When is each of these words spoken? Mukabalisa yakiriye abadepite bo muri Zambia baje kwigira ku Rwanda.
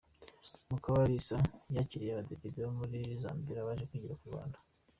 Mukabalisa 0.69 1.37
yakiriye 1.75 2.11
abadepite 2.13 2.59
bo 2.65 2.71
muri 2.79 2.97
Zambia 3.21 3.67
baje 3.67 3.83
kwigira 3.89 4.17
ku 4.19 4.27
Rwanda. 4.31 4.57